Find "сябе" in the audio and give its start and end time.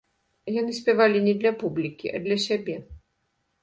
2.49-2.75